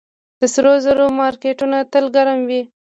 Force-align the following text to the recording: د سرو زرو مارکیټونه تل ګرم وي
د 0.39 0.41
سرو 0.53 0.73
زرو 0.85 1.05
مارکیټونه 1.19 1.77
تل 1.91 2.05
ګرم 2.15 2.39
وي 2.49 2.61